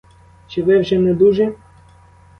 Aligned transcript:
Чи 0.47 0.63
ви 0.63 0.79
вже 0.79 0.99
недужі? 0.99 1.53